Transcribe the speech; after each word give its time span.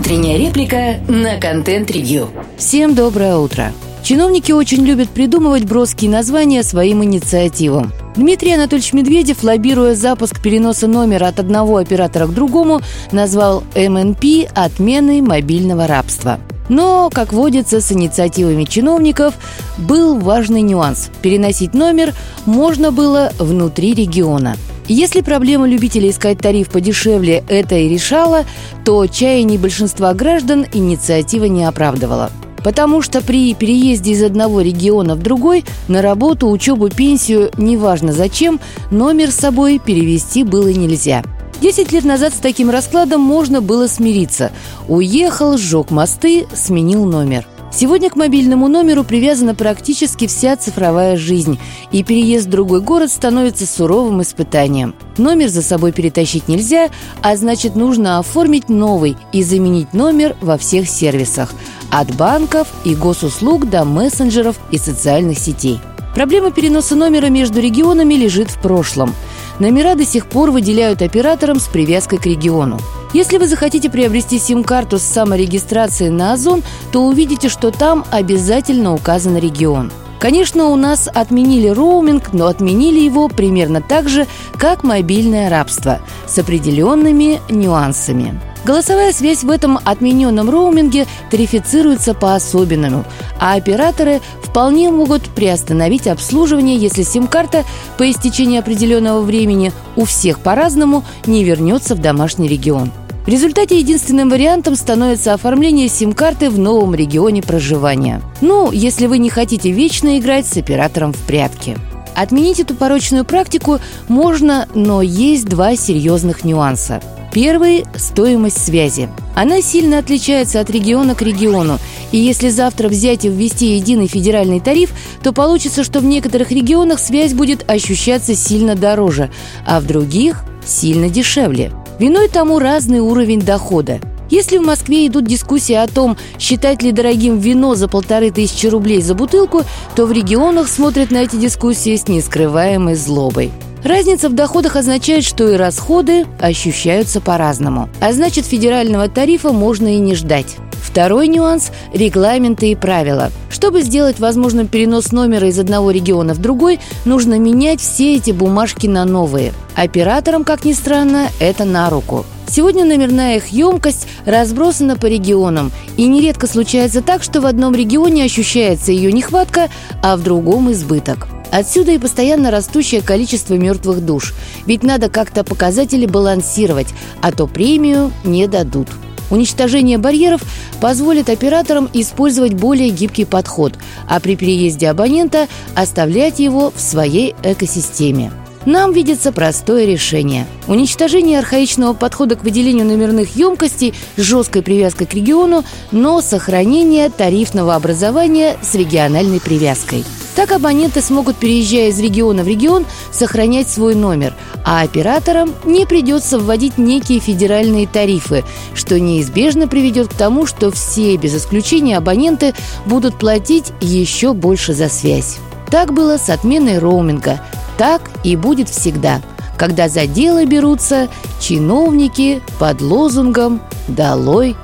Утренняя 0.00 0.38
реплика 0.38 0.94
на 1.08 1.38
контент-ревью. 1.38 2.30
Всем 2.56 2.94
доброе 2.94 3.36
утро. 3.36 3.70
Чиновники 4.02 4.50
очень 4.50 4.82
любят 4.82 5.10
придумывать 5.10 5.64
броские 5.64 6.10
названия 6.10 6.62
своим 6.62 7.04
инициативам. 7.04 7.92
Дмитрий 8.16 8.54
Анатольевич 8.54 8.94
Медведев, 8.94 9.44
лоббируя 9.44 9.94
запуск 9.94 10.40
переноса 10.40 10.86
номера 10.86 11.26
от 11.26 11.38
одного 11.38 11.76
оператора 11.76 12.26
к 12.26 12.34
другому, 12.34 12.80
назвал 13.12 13.62
МНП 13.76 14.48
отменой 14.54 15.20
мобильного 15.20 15.86
рабства. 15.86 16.40
Но, 16.70 17.10
как 17.12 17.34
водится 17.34 17.82
с 17.82 17.92
инициативами 17.92 18.64
чиновников, 18.64 19.34
был 19.76 20.18
важный 20.18 20.62
нюанс. 20.62 21.10
Переносить 21.20 21.74
номер 21.74 22.14
можно 22.46 22.90
было 22.90 23.32
внутри 23.38 23.92
региона. 23.92 24.56
Если 24.92 25.20
проблема 25.20 25.68
любителей 25.68 26.10
искать 26.10 26.40
тариф 26.40 26.68
подешевле 26.68 27.44
это 27.46 27.76
и 27.76 27.88
решала, 27.88 28.44
то 28.84 29.06
чаяний 29.06 29.56
большинства 29.56 30.12
граждан 30.14 30.66
инициатива 30.72 31.44
не 31.44 31.62
оправдывала. 31.62 32.32
Потому 32.64 33.00
что 33.00 33.20
при 33.20 33.54
переезде 33.54 34.10
из 34.10 34.22
одного 34.24 34.62
региона 34.62 35.14
в 35.14 35.22
другой 35.22 35.64
на 35.86 36.02
работу, 36.02 36.50
учебу, 36.50 36.88
пенсию, 36.88 37.52
неважно 37.56 38.12
зачем, 38.12 38.58
номер 38.90 39.30
с 39.30 39.36
собой 39.36 39.78
перевести 39.78 40.42
было 40.42 40.68
нельзя– 40.68 41.22
Десять 41.60 41.92
лет 41.92 42.04
назад 42.04 42.32
с 42.32 42.38
таким 42.38 42.70
раскладом 42.70 43.20
можно 43.20 43.60
было 43.60 43.86
смириться. 43.86 44.50
Уехал, 44.88 45.58
сжег 45.58 45.90
мосты, 45.90 46.46
сменил 46.54 47.04
номер. 47.04 47.46
Сегодня 47.72 48.10
к 48.10 48.16
мобильному 48.16 48.68
номеру 48.68 49.04
привязана 49.04 49.54
практически 49.54 50.26
вся 50.26 50.56
цифровая 50.56 51.16
жизнь, 51.16 51.58
и 51.92 52.02
переезд 52.02 52.46
в 52.46 52.50
другой 52.50 52.80
город 52.80 53.10
становится 53.10 53.66
суровым 53.66 54.22
испытанием. 54.22 54.94
Номер 55.18 55.48
за 55.48 55.62
собой 55.62 55.92
перетащить 55.92 56.48
нельзя, 56.48 56.90
а 57.22 57.36
значит 57.36 57.76
нужно 57.76 58.18
оформить 58.18 58.68
новый 58.68 59.16
и 59.32 59.42
заменить 59.42 59.94
номер 59.94 60.36
во 60.40 60.58
всех 60.58 60.88
сервисах– 60.88 61.54
от 61.90 62.14
банков 62.14 62.68
и 62.84 62.94
госуслуг 62.94 63.68
до 63.68 63.84
мессенджеров 63.84 64.56
и 64.70 64.78
социальных 64.78 65.38
сетей. 65.38 65.80
Проблема 66.14 66.50
переноса 66.50 66.96
номера 66.96 67.26
между 67.26 67.60
регионами 67.60 68.14
лежит 68.14 68.50
в 68.50 68.60
прошлом– 68.60 69.14
Номера 69.60 69.94
до 69.94 70.06
сих 70.06 70.26
пор 70.26 70.50
выделяют 70.50 71.02
операторам 71.02 71.60
с 71.60 71.68
привязкой 71.68 72.18
к 72.18 72.24
региону. 72.24 72.78
Если 73.12 73.38
вы 73.38 73.48
захотите 73.48 73.90
приобрести 73.90 74.38
сим-карту 74.38 74.98
с 74.98 75.02
саморегистрацией 75.02 76.10
на 76.10 76.34
Озон, 76.34 76.62
то 76.92 77.04
увидите, 77.04 77.48
что 77.48 77.72
там 77.72 78.04
обязательно 78.12 78.94
указан 78.94 79.36
регион. 79.36 79.90
Конечно, 80.20 80.66
у 80.66 80.76
нас 80.76 81.08
отменили 81.12 81.68
роуминг, 81.68 82.32
но 82.32 82.46
отменили 82.46 83.00
его 83.00 83.28
примерно 83.28 83.80
так 83.80 84.08
же, 84.08 84.26
как 84.58 84.84
мобильное 84.84 85.50
рабство, 85.50 86.00
с 86.28 86.38
определенными 86.38 87.40
нюансами. 87.50 88.38
Голосовая 88.64 89.12
связь 89.12 89.42
в 89.42 89.50
этом 89.50 89.78
отмененном 89.84 90.50
роуминге 90.50 91.06
тарифицируется 91.30 92.12
по-особенному, 92.12 93.04
а 93.40 93.54
операторы 93.54 94.20
вполне 94.42 94.90
могут 94.90 95.22
приостановить 95.30 96.06
обслуживание, 96.06 96.76
если 96.76 97.02
сим-карта 97.02 97.64
по 97.96 98.08
истечении 98.08 98.58
определенного 98.58 99.22
времени 99.22 99.72
у 99.96 100.04
всех 100.04 100.40
по-разному 100.40 101.02
не 101.26 101.42
вернется 101.42 101.94
в 101.94 102.00
домашний 102.00 102.46
регион. 102.46 102.92
В 103.24 103.28
результате 103.28 103.78
единственным 103.78 104.30
вариантом 104.30 104.74
становится 104.76 105.34
оформление 105.34 105.88
сим-карты 105.88 106.50
в 106.50 106.58
новом 106.58 106.94
регионе 106.94 107.42
проживания. 107.42 108.22
Ну, 108.40 108.72
если 108.72 109.06
вы 109.06 109.18
не 109.18 109.30
хотите 109.30 109.70
вечно 109.70 110.18
играть 110.18 110.46
с 110.46 110.56
оператором 110.56 111.12
в 111.12 111.18
прятки. 111.26 111.76
Отменить 112.16 112.60
эту 112.60 112.74
порочную 112.74 113.24
практику 113.24 113.78
можно, 114.08 114.68
но 114.74 115.02
есть 115.02 115.46
два 115.46 115.76
серьезных 115.76 116.44
нюанса– 116.44 117.00
Первый– 117.32 117.84
стоимость 117.94 118.64
связи. 118.64 119.08
Она 119.36 119.62
сильно 119.62 119.98
отличается 119.98 120.58
от 120.58 120.68
региона 120.68 121.14
к 121.14 121.22
региону. 121.22 121.78
И 122.10 122.18
если 122.18 122.48
завтра 122.48 122.88
взять 122.88 123.24
и 123.24 123.28
ввести 123.28 123.76
единый 123.76 124.08
федеральный 124.08 124.58
тариф, 124.58 124.92
то 125.22 125.32
получится, 125.32 125.84
что 125.84 126.00
в 126.00 126.04
некоторых 126.04 126.50
регионах 126.50 126.98
связь 126.98 127.32
будет 127.32 127.68
ощущаться 127.70 128.34
сильно 128.34 128.74
дороже, 128.74 129.30
а 129.64 129.80
в 129.80 129.86
других– 129.86 130.44
сильно 130.66 131.08
дешевле. 131.08 131.72
Виной 132.00 132.28
тому 132.28 132.58
разный 132.58 133.00
уровень 133.00 133.42
дохода. 133.42 134.00
Если 134.30 134.56
в 134.56 134.62
Москве 134.62 135.06
идут 135.06 135.26
дискуссии 135.26 135.74
о 135.74 135.86
том, 135.86 136.16
считать 136.38 136.82
ли 136.82 136.92
дорогим 136.92 137.38
вино 137.38 137.74
за 137.74 137.88
полторы 137.88 138.30
тысячи 138.30 138.68
рублей 138.68 139.02
за 139.02 139.14
бутылку, 139.14 139.64
то 139.94 140.06
в 140.06 140.12
регионах 140.12 140.68
смотрят 140.68 141.10
на 141.10 141.18
эти 141.18 141.36
дискуссии 141.36 141.94
с 141.94 142.08
нескрываемой 142.08 142.94
злобой. 142.94 143.50
Разница 143.84 144.30
в 144.30 144.34
доходах 144.34 144.76
означает, 144.76 145.24
что 145.24 145.46
и 145.50 145.56
расходы 145.56 146.24
ощущаются 146.40 147.20
по-разному. 147.20 147.90
А 148.00 148.14
значит, 148.14 148.46
федерального 148.46 149.06
тарифа 149.08 149.52
можно 149.52 149.94
и 149.94 149.98
не 149.98 150.14
ждать. 150.14 150.56
Второй 150.90 151.28
нюанс– 151.28 151.70
регламенты 151.92 152.72
и 152.72 152.74
правила. 152.74 153.30
Чтобы 153.48 153.82
сделать 153.82 154.18
возможным 154.18 154.66
перенос 154.66 155.12
номера 155.12 155.46
из 155.46 155.56
одного 155.56 155.92
региона 155.92 156.34
в 156.34 156.38
другой, 156.38 156.80
нужно 157.04 157.38
менять 157.38 157.80
все 157.80 158.16
эти 158.16 158.32
бумажки 158.32 158.88
на 158.88 159.04
новые. 159.04 159.52
Операторам, 159.76 160.42
как 160.42 160.64
ни 160.64 160.72
странно, 160.72 161.28
это 161.38 161.64
на 161.64 161.90
руку. 161.90 162.26
Сегодня 162.48 162.84
номерная 162.84 163.36
их 163.36 163.46
емкость 163.48 164.08
разбросана 164.26 164.96
по 164.96 165.06
регионам, 165.06 165.70
и 165.96 166.08
нередко 166.08 166.48
случается 166.48 167.02
так, 167.02 167.22
что 167.22 167.40
в 167.40 167.46
одном 167.46 167.72
регионе 167.72 168.24
ощущается 168.24 168.90
ее 168.90 169.12
нехватка, 169.12 169.68
а 170.02 170.16
в 170.16 170.24
другом 170.24 170.72
избыток. 170.72 171.28
Отсюда 171.52 171.92
и 171.92 171.98
постоянно 171.98 172.50
растущее 172.50 173.00
количество 173.00 173.54
мертвых 173.54 174.04
душ. 174.04 174.34
Ведь 174.66 174.82
надо 174.82 175.08
как-то 175.08 175.44
показатели 175.44 176.06
балансировать, 176.06 176.88
а 177.22 177.30
то 177.30 177.46
премию 177.46 178.10
не 178.24 178.48
дадут. 178.48 178.88
Уничтожение 179.30 179.98
барьеров 179.98 180.42
позволит 180.80 181.30
операторам 181.30 181.88
использовать 181.92 182.54
более 182.54 182.90
гибкий 182.90 183.24
подход, 183.24 183.74
а 184.08 184.20
при 184.20 184.36
переезде 184.36 184.90
абонента 184.90 185.48
оставлять 185.74 186.40
его 186.40 186.72
в 186.74 186.80
своей 186.80 187.34
экосистеме. 187.42 188.32
Нам 188.66 188.92
видится 188.92 189.32
простое 189.32 189.86
решение. 189.86 190.46
Уничтожение 190.66 191.38
архаичного 191.38 191.94
подхода 191.94 192.36
к 192.36 192.44
выделению 192.44 192.86
номерных 192.86 193.36
емкостей 193.36 193.94
с 194.16 194.20
жесткой 194.20 194.62
привязкой 194.62 195.06
к 195.06 195.14
региону, 195.14 195.64
но 195.90 196.20
сохранение 196.20 197.08
тарифного 197.10 197.74
образования 197.74 198.56
с 198.62 198.74
региональной 198.74 199.40
привязкой– 199.40 200.04
так 200.40 200.52
абоненты 200.52 201.02
смогут, 201.02 201.36
переезжая 201.36 201.88
из 201.88 201.98
региона 201.98 202.42
в 202.42 202.48
регион, 202.48 202.86
сохранять 203.12 203.68
свой 203.68 203.94
номер, 203.94 204.34
а 204.64 204.82
операторам 204.82 205.52
не 205.64 205.86
придется 205.86 206.38
вводить 206.38 206.78
некие 206.78 207.20
федеральные 207.20 207.86
тарифы, 207.86 208.44
что 208.74 208.98
неизбежно 208.98 209.68
приведет 209.68 210.08
к 210.08 210.14
тому, 210.14 210.46
что 210.46 210.70
все, 210.70 211.16
без 211.16 211.36
исключения 211.36 211.98
абоненты, 211.98 212.54
будут 212.86 213.18
платить 213.18 213.72
еще 213.80 214.32
больше 214.32 214.72
за 214.72 214.88
связь. 214.88 215.38
Так 215.70 215.92
было 215.92 216.16
с 216.16 216.30
отменой 216.30 216.78
роуминга. 216.78 217.40
Так 217.80 218.10
и 218.24 218.36
будет 218.36 218.68
всегда, 218.68 219.22
когда 219.56 219.88
за 219.88 220.06
дело 220.06 220.44
берутся 220.44 221.08
чиновники 221.40 222.42
под 222.58 222.82
лозунгом 222.82 223.62
«Долой 223.88 224.54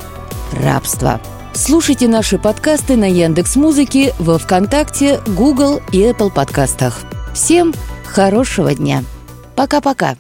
рабство». 0.53 1.19
Слушайте 1.55 2.09
наши 2.09 2.37
подкасты 2.37 2.95
на 2.95 3.11
Яндекс 3.11 3.57
Музыке, 3.57 4.13
во 4.19 4.37
ВКонтакте, 4.37 5.23
Google 5.29 5.81
и 5.93 6.03
Apple 6.03 6.31
подкастах. 6.31 7.01
Всем 7.33 7.73
хорошего 8.05 8.75
дня. 8.75 9.03
Пока-пока. 9.55 10.15